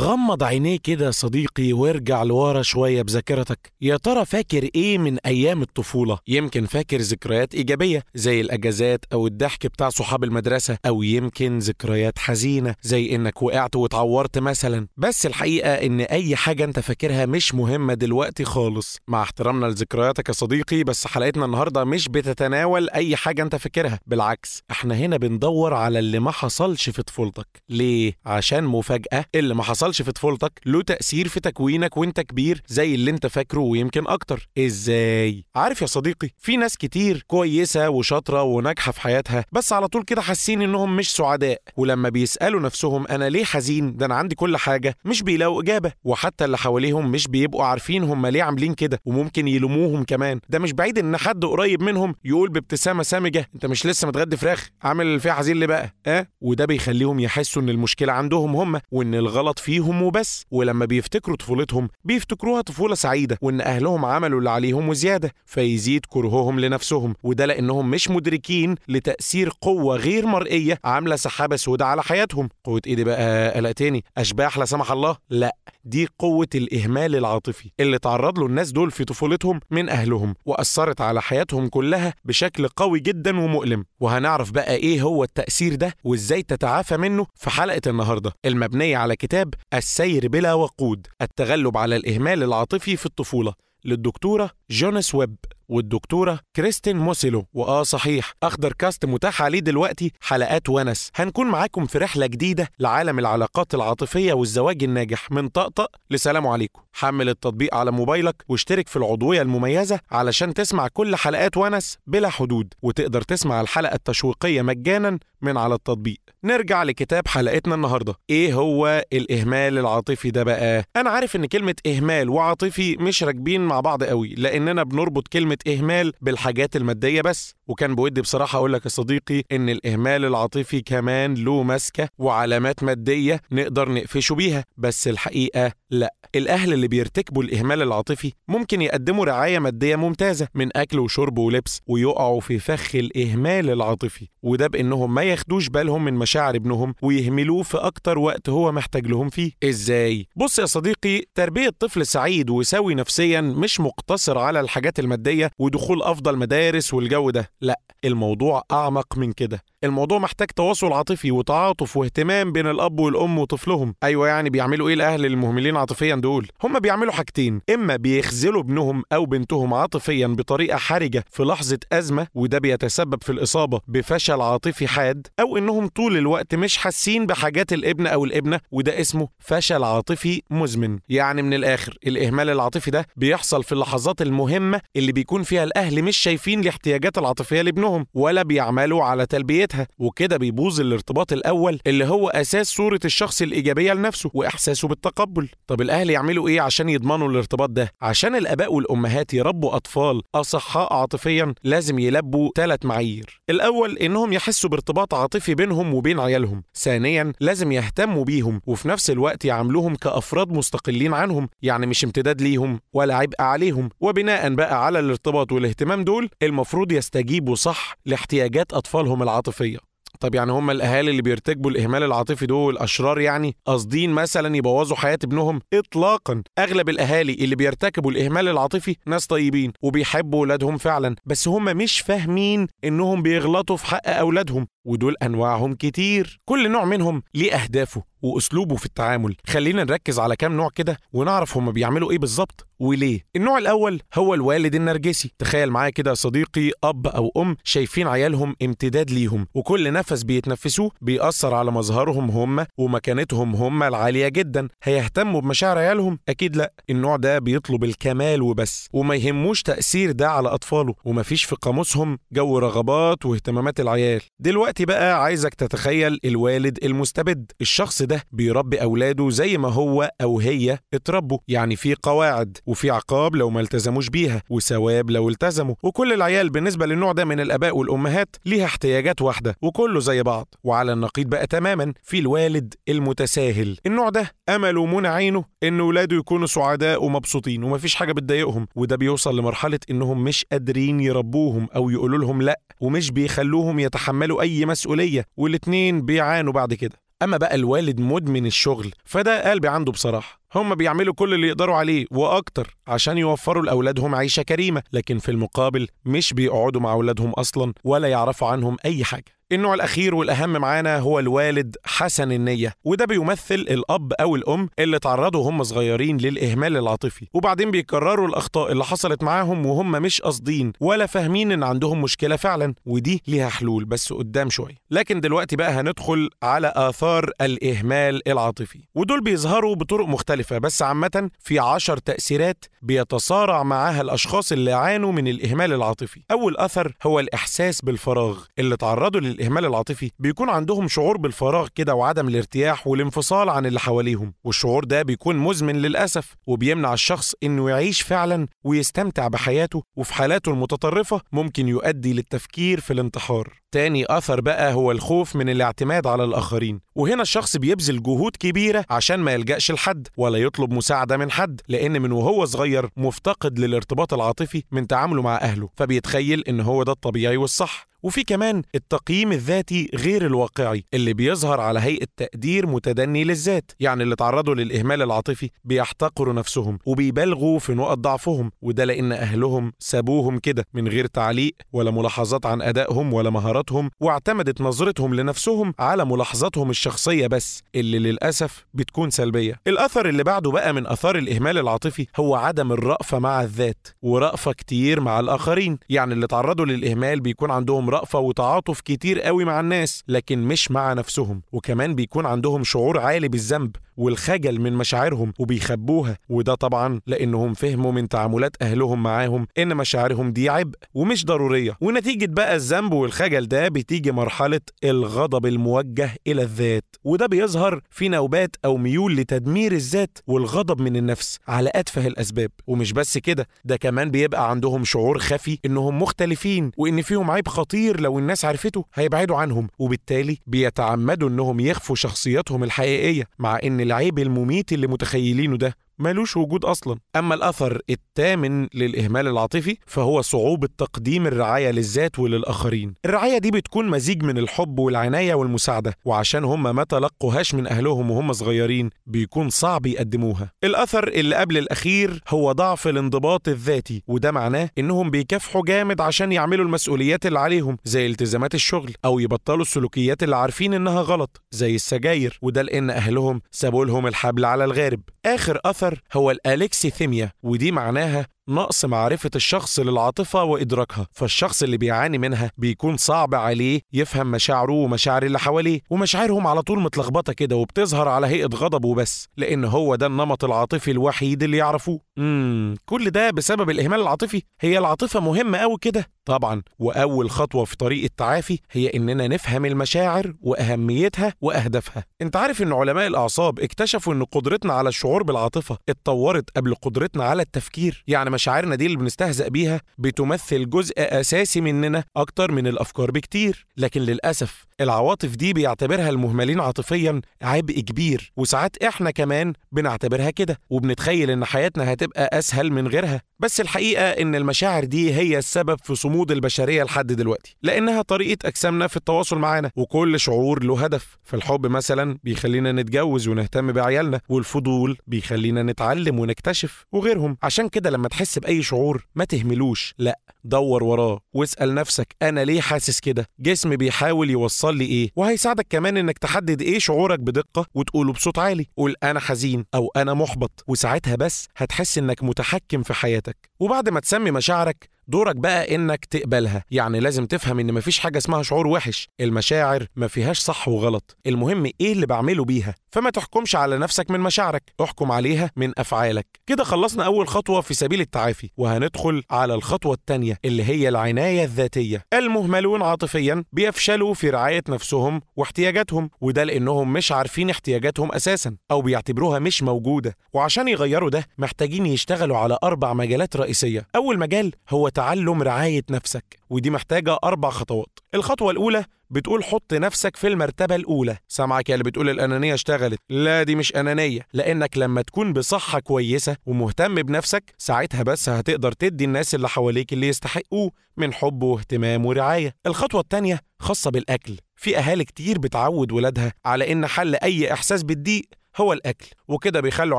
[0.00, 3.72] غمض عينيه كده صديقي وارجع لورا شوية بذاكرتك.
[3.80, 9.66] يا ترى فاكر إيه من أيام الطفولة؟ يمكن فاكر ذكريات إيجابية زي الأجازات أو الضحك
[9.66, 14.86] بتاع صحاب المدرسة أو يمكن ذكريات حزينة زي إنك وقعت واتعورت مثلا.
[14.96, 18.96] بس الحقيقة إن أي حاجة أنت فاكرها مش مهمة دلوقتي خالص.
[19.08, 24.00] مع احترامنا لذكرياتك يا صديقي بس حلقتنا النهاردة مش بتتناول أي حاجة أنت فاكرها.
[24.06, 27.46] بالعكس إحنا هنا بندور على اللي ما حصلش في طفولتك.
[27.68, 29.24] ليه؟ عشان مفاجأة.
[29.34, 33.60] اللي ما حصلش في طفولتك له تأثير في تكوينك وانت كبير زي اللي انت فاكره
[33.60, 34.48] ويمكن أكتر.
[34.58, 40.02] إزاي؟ عارف يا صديقي في ناس كتير كويسة وشاطرة وناجحة في حياتها بس على طول
[40.02, 41.62] كده حاسين إنهم مش سعداء.
[41.76, 44.96] ولما بيسألوا نفسهم أنا ليه حزين؟ ده أنا عندي كل حاجة.
[45.04, 50.04] مش بيلاقوا إجابة وحتى اللي حواليهم مش بيبقوا عارفين هم ليه عاملين كده وممكن يلوموهم
[50.04, 50.40] كمان.
[50.48, 54.68] ده مش بعيد إن حد قريب منهم يقول بابتسامة سامجة أنت مش لسه متغدي فراخ
[54.82, 59.58] عامل فيها حزين ليه بقى؟ آه؟ وده بيخليهم يحسوا إن المشكلة عندهم هم وإن الغلط
[59.70, 60.44] فيهم وبس.
[60.50, 67.14] ولما بيفتكروا طفولتهم بيفتكروها طفولة سعيدة وإن أهلهم عملوا اللي عليهم وزيادة فيزيد كرههم لنفسهم.
[67.22, 72.48] وده لأنهم مش مدركين لتأثير قوة غير مرئية عاملة سحابة سوداء على حياتهم.
[72.64, 75.56] قوة إيه دي بقى قلقتني أشباح لا سمح الله؟ لا.
[75.84, 81.22] دي قوة الإهمال العاطفي اللي تعرض له الناس دول في طفولتهم من أهلهم وأثرت على
[81.22, 83.84] حياتهم كلها بشكل قوي جدا ومؤلم.
[84.00, 89.54] وهنعرف بقى إيه هو التأثير ده وإزاي تتعافى منه في حلقة النهاردة المبنية على كتاب
[89.74, 93.52] السير بلا وقود التغلب على الإهمال العاطفي في الطفولة
[93.84, 95.36] للدكتورة جونس ويب
[95.68, 97.46] والدكتورة كريستين موسيلو.
[97.52, 101.10] وآه صحيح أخضر كاست متاح عليه دلوقتي حلقات ونس.
[101.14, 105.90] هنكون معاكم في رحلة جديدة لعالم العلاقات العاطفية والزواج الناجح من طقطق.
[106.10, 106.80] لسلام عليكم.
[106.92, 112.74] حمل التطبيق على موبايلك واشترك في العضوية المميزة علشان تسمع كل حلقات ونس بلا حدود.
[112.82, 116.18] وتقدر تسمع الحلقة التشويقية مجانا من على التطبيق.
[116.44, 118.14] نرجع لكتاب حلقتنا النهاردة.
[118.30, 123.80] إيه هو الإهمال العاطفي ده بقى؟ أنا عارف إن كلمة إهمال وعاطفي مش راكبين مع
[123.80, 127.54] بعض قوي لأننا بنربط كلمة إهمال بالحاجات المادية بس.
[127.68, 133.40] وكان بودي بصراحة أقول لك يا صديقي إن الإهمال العاطفي كمان له مسكة وعلامات مادية
[133.52, 136.14] نقدر نقفشه بيها بس الحقيقة لأ.
[136.34, 142.40] الأهل اللي بيرتكبوا الإهمال العاطفي ممكن يقدموا رعاية مادية ممتازة من أكل وشرب ولبس ويقعوا
[142.40, 144.28] في فخ الإهمال العاطفي.
[144.42, 149.28] وده بإنهم ما ياخدوش بالهم من مشاعر ابنهم ويهملوه في أكتر وقت هو محتاج لهم
[149.28, 149.50] فيه.
[149.64, 156.02] إزاي؟ بص يا صديقي تربية طفل سعيد وسوي نفسيا مش مقتصر على الحاجات المادية ودخول
[156.02, 157.50] أفضل مدارس والجو ده.
[157.60, 159.62] لأ الموضوع أعمق من كده.
[159.84, 163.94] الموضوع محتاج تواصل عاطفي وتعاطف واهتمام بين الأب والأم وطفلهم.
[164.02, 167.60] أيوة يعني بيعملوا إيه الأهل المهملين عاطفيا دول؟ هم بيعملوا حاجتين.
[167.74, 173.80] إما بيخذلوا ابنهم أو بنتهم عاطفيا بطريقة حرجة في لحظة أزمة وده بيتسبب في الإصابة
[173.88, 179.28] بفشل عاطفي حاد أو إنهم طول الوقت مش حاسين بحاجات الابن أو الابنة وده اسمه
[179.38, 180.98] فشل عاطفي مزمن.
[181.08, 186.16] يعني من الآخر الإهمال العاطفي ده بيحصل في اللحظات المهمة اللي بيكون فيها الأهل مش
[186.16, 192.68] شايفين الاحتياجات العاطفية لابنهم ولا بيعملوا على تلبيتها وكده بيبوظ الارتباط الأول اللي هو أساس
[192.68, 195.48] صورة الشخص الإيجابية لنفسه وإحساسه بالتقبل.
[195.66, 201.54] طب الأهل يعملوا إيه عشان يضمنوا الارتباط ده؟ عشان الآباء والأمهات يربوا أطفال أصحاء عاطفيا
[201.64, 203.40] لازم يلبوا ثلاث معايير.
[203.50, 206.62] الأول إنهم يحسوا بارتباط عاطفي بينهم وبين عيالهم.
[206.74, 212.80] ثانيا لازم يهتموا بيهم وفي نفس الوقت يعاملوهم كأفراد مستقلين عنهم يعني مش امتداد ليهم
[212.92, 219.78] ولا عبء عليهم وبناء بقى على الارتباط والاهتمام دول المفروض يستجيبوا صح لاحتياجات أطفالهم العاطفية.
[220.20, 225.18] طب يعني هم الأهالي اللي بيرتكبوا الإهمال العاطفي دول أشرار يعني قاصدين مثلا يبوظوا حياة
[225.24, 226.42] ابنهم؟ اطلاقا.
[226.58, 232.66] أغلب الأهالي اللي بيرتكبوا الإهمال العاطفي ناس طيبين وبيحبوا ولادهم فعلا بس هم مش فاهمين
[232.84, 234.66] إنهم بيغلطوا في حق أولادهم.
[234.84, 236.40] ودول أنواعهم كتير.
[236.44, 239.36] كل نوع منهم ليه أهدافه وأسلوبه في التعامل.
[239.46, 243.20] خلينا نركز على كام نوع كده ونعرف هما بيعملوا إيه بالظبط وليه.
[243.36, 245.32] النوع الأول هو الوالد النرجسي.
[245.38, 251.54] تخيل معايا كده صديقي أب أو أم شايفين عيالهم امتداد ليهم وكل نفس بيتنفسوه بيأثر
[251.54, 254.68] على مظهرهم هم ومكانتهم هم العالية جدا.
[254.82, 256.72] هيهتموا بمشاعر عيالهم؟ أكيد لأ.
[256.90, 260.94] النوع ده بيطلب الكمال وبس وما يهموش تأثير ده على أطفاله.
[261.04, 264.20] ومفيش في قاموسهم جو رغبات واهتمامات العيال.
[264.40, 267.52] دلوقتي بقى عايزك تتخيل الوالد المستبد.
[267.60, 273.36] الشخص ده بيربي أولاده زي ما هو أو هي اتربوا يعني في قواعد وفي عقاب
[273.36, 275.74] لو ما التزموش بيها وثواب لو التزموا.
[275.82, 280.54] وكل العيال بالنسبة للنوع ده من الآباء والأمهات ليها احتياجات واحدة وكله زي بعض.
[280.64, 283.78] وعلى النقيض بقى تماما في الوالد المتساهل.
[283.86, 288.66] النوع ده أمله ومنى عينه إن ولاده يكونوا سعداء ومبسوطين ومفيش حاجة بتضايقهم.
[288.76, 294.66] وده بيوصل لمرحلة إنهم مش قادرين يربوهم أو يقولوا لهم لأ ومش بيخلوهم يتحملوا أي
[294.66, 296.96] مسؤولية والاتنين بيعانوا بعد كده.
[297.22, 300.40] أما بقى الوالد مدمن الشغل فده قلبي عنده بصراحة.
[300.54, 305.88] هم بيعملوا كل اللي يقدروا عليه وأكتر عشان يوفروا لأولادهم عيشة كريمة لكن في المقابل
[306.04, 309.39] مش بيقعدوا مع أولادهم أصلا ولا يعرفوا عنهم أي حاجة.
[309.52, 315.50] النوع الأخير والأهم معانا هو الوالد حسن النية وده بيمثل الأب أو الأم اللي تعرضوا
[315.50, 317.26] هم صغيرين للإهمال العاطفي.
[317.34, 322.74] وبعدين بيكرروا الأخطاء اللي حصلت معاهم وهم مش قاصدين ولا فاهمين إن عندهم مشكلة فعلا
[322.86, 324.74] ودي ليها حلول بس قدام شوية.
[324.90, 328.78] لكن دلوقتي بقى هندخل على آثار الإهمال العاطفي.
[328.94, 335.28] ودول بيظهروا بطرق مختلفة بس عامة في عشر تأثيرات بيتصارع معاها الأشخاص اللي عانوا من
[335.28, 336.20] الإهمال العاطفي.
[336.30, 342.28] أول أثر هو الإحساس بالفراغ اللي تعرضوا للإهمال العاطفي بيكون عندهم شعور بالفراغ كده وعدم
[342.28, 348.46] الارتياح والانفصال عن اللي حواليهم والشعور ده بيكون مزمن للأسف وبيمنع الشخص إنه يعيش فعلا
[348.64, 353.60] ويستمتع بحياته وفي حالاته المتطرفة ممكن يؤدي للتفكير في الانتحار.
[353.72, 359.20] تاني أثر بقى هو الخوف من الاعتماد على الآخرين وهنا الشخص بيبذل جهود كبيرة عشان
[359.20, 364.62] ما يلجأش لحد ولا يطلب مساعدة من حد لأن من وهو صغير مفتقد للارتباط العاطفي
[364.72, 367.89] من تعامله مع أهله فبيتخيل إن هو ده الطبيعي والصح.
[368.02, 374.16] وفي كمان التقييم الذاتي غير الواقعي اللي بيظهر على هيئة تقدير متدني للذات يعني اللي
[374.16, 380.88] تعرضوا للإهمال العاطفي بيحتقروا نفسهم وبيبالغوا في نقط ضعفهم وده لأن أهلهم سابوهم كده من
[380.88, 387.62] غير تعليق ولا ملاحظات عن أدائهم ولا مهاراتهم واعتمدت نظرتهم لنفسهم على ملاحظاتهم الشخصية بس
[387.74, 389.54] اللي للأسف بتكون سلبية.
[389.66, 395.00] الأثر اللي بعده بقى من أثار الإهمال العاطفي هو عدم الرأفة مع الذات ورأفة كتير
[395.00, 397.50] مع الآخرين يعني اللي تعرضوا للإهمال بيكون
[397.90, 401.42] رأفة وتعاطف كتير قوي مع الناس لكن مش مع نفسهم.
[401.52, 403.76] وكمان بيكون عندهم شعور عالي بالذنب.
[404.00, 410.48] والخجل من مشاعرهم وبيخبوها وده طبعا لأنهم فهموا من تعاملات أهلهم معاهم إن مشاعرهم دي
[410.48, 411.76] عبء ومش ضرورية.
[411.80, 416.84] ونتيجة بقى الذنب والخجل ده بتيجي مرحلة الغضب الموجه إلى الذات.
[417.04, 422.50] وده بيظهر في نوبات أو ميول لتدمير الذات والغضب من النفس على أتفه الأسباب.
[422.66, 428.00] ومش بس كده ده كمان بيبقى عندهم شعور خفي إنهم مختلفين وإن فيهم عيب خطير
[428.00, 429.68] لو الناس عرفته هيبعدوا عنهم.
[429.78, 435.74] وبالتالي بيتعمدوا إنهم يخفوا شخصياتهم الحقيقية مع إن العيب المميت اللي متخيلينه ده.
[436.00, 436.96] ملوش وجود أصلا.
[437.16, 442.94] أما الأثر الثامن للإهمال العاطفي فهو صعوبة تقديم الرعاية للذات وللآخرين.
[443.04, 448.32] الرعاية دي بتكون مزيج من الحب والعناية والمساعدة وعشان هم ما تلقوهاش من أهلهم وهم
[448.32, 450.52] صغيرين بيكون صعب يقدموها.
[450.64, 456.64] الأثر اللي قبل الأخير هو ضعف الانضباط الذاتي وده معناه إنهم بيكافحوا جامد عشان يعملوا
[456.64, 462.38] المسؤوليات اللي عليهم زي التزامات الشغل أو يبطلوا السلوكيات اللي عارفين إنها غلط زي السجاير
[462.42, 465.00] وده لأن أهلهم سابوا لهم الحبل على الغارب.
[465.26, 465.58] آخر
[465.90, 472.96] اثر هو الالكسيثيميا ودي معناها نقص معرفة الشخص للعاطفة وإدراكها فالشخص اللي بيعاني منها بيكون
[472.96, 478.48] صعب عليه يفهم مشاعره ومشاعر اللي حواليه ومشاعرهم على طول متلخبطة كده وبتظهر على هيئة
[478.54, 482.00] غضب وبس لأن هو ده النمط العاطفي الوحيد اللي يعرفوه.
[482.18, 484.42] امم كل ده بسبب الإهمال العاطفي.
[484.60, 486.06] هي العاطفة مهمة أوي كده.
[486.24, 492.04] طبعا وأول خطوة في طريق التعافي هي إننا نفهم المشاعر وأهميتها وأهدافها.
[492.22, 497.42] أنت عارف إن علماء الأعصاب اكتشفوا إن قدرتنا على الشعور بالعاطفة اتطورت قبل قدرتنا على
[497.42, 498.04] التفكير.
[498.06, 503.66] يعني مشاعرنا دي اللي بنستهزأ بيها بتمثل جزء أساسي مننا أكتر من الأفكار بكتير.
[503.76, 508.32] لكن للأسف العواطف دي بيعتبرها المهملين عاطفيا عبء كبير.
[508.36, 513.22] وساعات إحنا كمان بنعتبرها كده وبنتخيل إن حياتنا هتبقى أسهل من غيرها.
[513.38, 517.56] بس الحقيقة إن المشاعر دي هي السبب في صمود البشرية لحد دلوقتي.
[517.62, 521.18] لأنها طريقة أجسامنا في التواصل معانا وكل شعور له هدف.
[521.24, 527.36] فالحب مثلا بيخلينا نتجوز ونهتم بعيالنا والفضول بيخلينا نتعلم ونكتشف وغيرهم.
[527.42, 529.94] عشان كده لما تحس بأي شعور؟ ما تهملوش.
[529.98, 535.66] لا دور وراه واسأل نفسك أنا ليه حاسس كده؟ جسمي بيحاول يوصل لي إيه؟ وهيساعدك
[535.70, 538.66] كمان إنك تحدد إيه شعورك بدقة وتقوله بصوت عالي.
[538.76, 543.36] قول أنا حزين أو أنا محبط وساعتها بس هتحس إنك متحكم في حياتك.
[543.60, 546.64] وبعد ما تسمي مشاعرك دورك بقى إنك تقبلها.
[546.70, 549.08] يعني لازم تفهم إن مفيش حاجة اسمها شعور وحش.
[549.20, 551.16] المشاعر ما فيهاش صح وغلط.
[551.26, 554.62] المهم إيه اللي بعمله بيها؟ فما تحكمش على نفسك من مشاعرك.
[554.82, 556.26] احكم عليها من أفعالك.
[556.46, 558.50] كده خلصنا أول خطوة في سبيل التعافي.
[558.56, 562.04] وهندخل على الخطوة الثانية اللي هي العناية الذاتية.
[562.14, 569.38] المهملون عاطفيا بيفشلوا في رعاية نفسهم واحتياجاتهم وده لأنهم مش عارفين احتياجاتهم أساسا أو بيعتبروها
[569.38, 570.16] مش موجودة.
[570.32, 573.86] وعشان يغيروا ده محتاجين يشتغلوا على أربع مجالات رئيسية.
[573.96, 577.98] أول مجال هو تعلم رعاية نفسك ودي محتاجة أربع خطوات.
[578.14, 581.16] الخطوة الأولى بتقول حط نفسك في المرتبة الأولى.
[581.28, 582.98] سامعك يا اللي بتقول الأنانية اشتغلت.
[583.10, 584.20] لا دي مش أنانية.
[584.32, 590.08] لأنك لما تكون بصحة كويسة ومهتم بنفسك ساعتها بس هتقدر تدي الناس اللي حواليك اللي
[590.08, 592.54] يستحقوه من حب واهتمام ورعاية.
[592.66, 594.36] الخطوة التانية خاصة بالأكل.
[594.56, 598.24] في أهالي كتير بتعود ولادها على إن حل أي إحساس بالضيق
[598.56, 599.98] هو الأكل وكده بيخلوا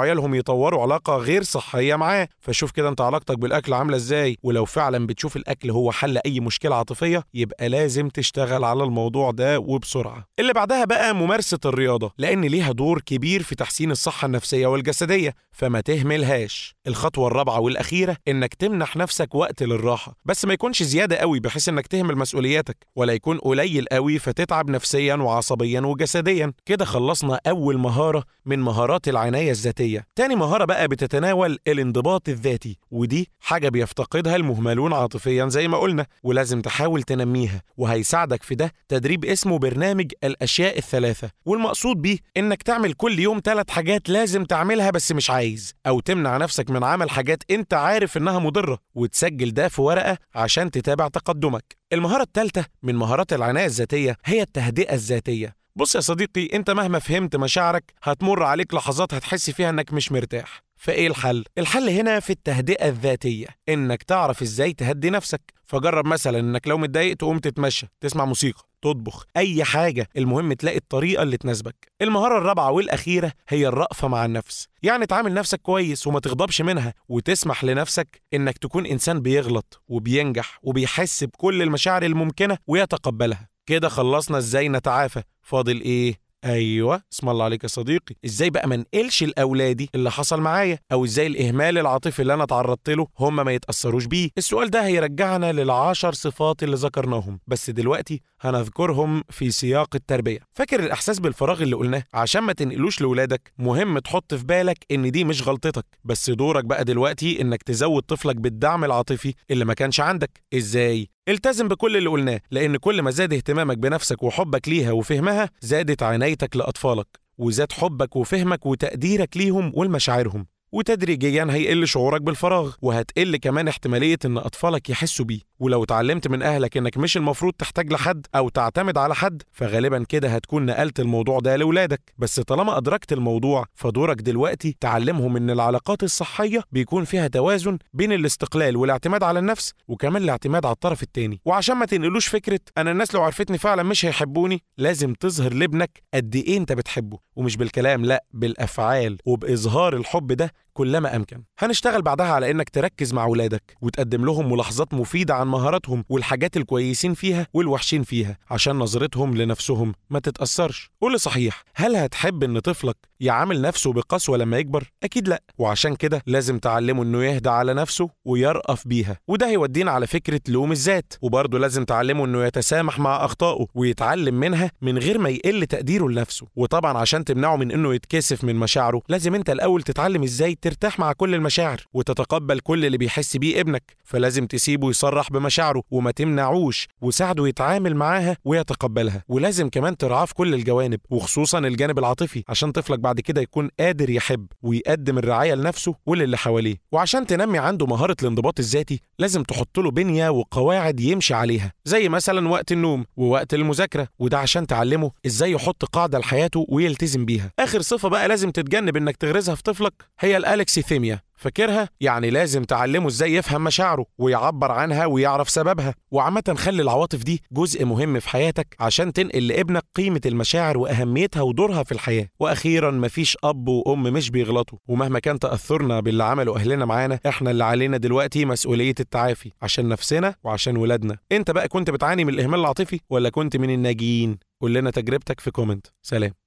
[0.02, 2.28] عيالهم يطوروا علاقة غير صحية معاه.
[2.40, 6.76] فشوف كده انت علاقتك بالأكل عاملة إزاي ولو فعلا بتشوف الأكل هو حل أي مشكلة
[6.76, 10.26] عاطفية يبقى لازم تشتغل على الموضوع ده وبسرعة.
[10.40, 15.82] اللي بعدها بقى ممارسة الرياضة لأن ليها دور كبير في تحسين الصحة النفسية والجسدية فما
[15.82, 16.76] تهملهاش.
[16.88, 20.16] الخطوة الرابعة والأخيرة إنك تمنح نفسك وقت للراحة.
[20.26, 25.16] بس ما يكونش زيادة قوي بحيث إنك تهمل مسؤولياتك ولا يكون قليل قوي فتتعب نفسيا
[25.16, 26.54] وعصبيا وجسديا.
[26.66, 30.06] كده خلصنا أول مهارة من مهارات العناية الذاتية.
[30.16, 36.62] تاني مهارة بقى بتتناول الانضباط الذاتي ودي حاجة بيفتقدها المهملون عاطفيا زي ما قلنا ولازم
[36.62, 41.30] تحاول تنميها وهيساعدك في ده تدريب اسمه برنامج الأشياء الثلاثة.
[41.46, 46.38] والمقصود بيه إنك تعمل كل يوم ثلاث حاجات لازم تعملها بس مش عايز أو تمنع
[46.38, 51.82] نفسك من عمل حاجات أنت عارف إنها مضرة وتسجل ده في ورقة عشان تتابع تقدمك.
[51.94, 55.61] المهارة الثالثة من مهارات العناية الذاتية هي التهدئة الذاتية.
[55.76, 60.64] بص يا صديقي انت مهما فهمت مشاعرك هتمر عليك لحظات هتحس فيها انك مش مرتاح.
[60.76, 65.42] فايه الحل؟ الحل هنا في التهدئة الذاتية انك تعرف إزاي تهدي نفسك.
[65.66, 70.08] فجرب مثلا انك لو متضايق تقوم تتمشى تسمع موسيقى تطبخ اي حاجة.
[70.18, 71.76] المهم تلاقي الطريقة اللي تناسبك.
[72.02, 74.68] المهارة الرابعة والأخيرة هي الرأفة مع النفس.
[74.84, 81.24] يعني تعامل نفسك كويس وما تغضبش منها وتسمح لنفسك انك تكون إنسان بيغلط وبينجح وبيحس
[81.24, 83.51] بكل المشاعر الممكنة ويتقبلها.
[83.66, 86.16] كده خلصنا إزاي نتعافى؟ فاضل إيه؟
[86.46, 88.16] أيوه اسم الله عليك يا صديقي.
[88.26, 92.90] إزاي بقى ما انقلش لاولادي اللي حصل معايا؟ أو إزاي الإهمال العاطفي اللي أنا اتعرضت
[92.90, 97.40] له هم ما يتأثروش بيه؟ السؤال ده هيرجعنا للعشر صفات اللي ذكرناهم.
[97.48, 100.40] بس دلوقتي هنذكرهم في سياق التربية.
[100.54, 105.24] فاكر الإحساس بالفراغ اللي قلناه؟ عشان ما تنقلوش لاولادك مهم تحط في بالك إن دي
[105.24, 105.86] مش غلطتك.
[106.04, 110.42] بس دورك بقى دلوقتي إنك تزود طفلك بالدعم العاطفي اللي ما كانش عندك.
[110.54, 116.04] إزاي؟ التزم بكل اللي قلناه لأن كل ما زاد اهتمامك بنفسك وحبك ليها وفهمها زادت
[116.04, 117.08] عنايتك لأطفالك
[117.38, 120.46] وزاد حبك وفهمك وتقديرك ليهم ولمشاعرهم.
[120.72, 125.40] وتدريجيا هيقل شعورك بالفراغ وهتقل كمان احتمالية إن أطفالك يحسوا بيه.
[125.62, 130.30] ولو اتعلمت من أهلك إنك مش المفروض تحتاج لحد أو تعتمد على حد فغالبا كده
[130.30, 136.64] هتكون نقلت الموضوع ده لاولادك بس طالما أدركت الموضوع فدورك دلوقتي تعلمهم إن العلاقات الصحية
[136.72, 141.42] بيكون فيها توازن بين الاستقلال والاعتماد على النفس وكمان الاعتماد على الطرف التاني.
[141.46, 146.36] وعشان ما تنقلوش فكرة أنا الناس لو عرفتني فعلا مش هيحبوني لازم تظهر لابنك قد
[146.36, 147.18] إيه أنت بتحبه.
[147.36, 151.44] ومش بالكلام لأ بالأفعال وبإظهار الحب ده كلما أمكن.
[151.60, 157.14] هنشتغل بعدها على إنك تركز مع ولادك وتقدم لهم ملاحظات مفيدة عن مهاراتهم والحاجات الكويسين
[157.14, 160.92] فيها والوحشين فيها عشان نظرتهم لنفسهم ما تتأثرش.
[161.02, 165.44] قول صحيح هل هتحب إن طفلك يعامل نفسه بقسوة لما يكبر؟ أكيد لأ.
[165.58, 169.18] وعشان كده لازم تعلمه إنه يهدى على نفسه ويرأف بيها.
[169.28, 171.14] وده هيودينا على فكرة لوم الذات.
[171.22, 176.48] وبرضه لازم تعلمه إنه يتسامح مع أخطائه ويتعلم منها من غير ما يقل تقديره لنفسه.
[176.56, 181.14] وطبعا عشان تمنعه من إنه يتكسف من مشاعره لازم أنت الأول تتعلم إزاي ترتاح مع
[181.14, 187.48] كل المشاعر وتتقبل كل اللي بيحس بيه ابنك فلازم تسيبه يصرح بمشاعره وما تمنعوش وساعده
[187.48, 189.24] يتعامل معاها ويتقبلها.
[189.28, 194.10] ولازم كمان ترعاه في كل الجوانب وخصوصا الجانب العاطفي عشان طفلك بعد كده يكون قادر
[194.10, 196.76] يحب ويقدم الرعاية لنفسه وللي حواليه.
[196.92, 202.50] وعشان تنمي عنده مهارة الانضباط الذاتي لازم تحط له بنية وقواعد يمشي عليها زي مثلا
[202.50, 207.52] وقت النوم ووقت المذاكرة وده عشان تعلمه إزاي يحط قاعدة لحياته ويلتزم بيها.
[207.60, 213.08] آخر صفة بقى لازم تتجنب إنك تغرزها في طفلك هي الالكسيثيميا فاكرها؟ يعني لازم تعلمه
[213.08, 215.96] إزاي يفهم مشاعره ويعبر عنها ويعرف سببها.
[216.12, 221.84] وعامة خلي العواطف دي جزء مهم في حياتك عشان تنقل لابنك قيمة المشاعر وأهميتها ودورها
[221.84, 222.28] في الحياة.
[222.40, 224.78] وأخيرا مفيش أب وأم مش بيغلطوا.
[224.88, 229.52] ومهما كان تأثرنا باللي عمله أهلنا معانا إحنا اللي علينا دلوقتي مسؤولية التعافي.
[229.62, 231.18] عشان نفسنا وعشان ولادنا.
[231.32, 235.52] أنت بقى كنت بتعاني من الإهمال العاطفي ولا كنت من الناجيين؟ قول لنا تجربتك في
[235.52, 235.88] كومنت.
[236.02, 236.41] سلام.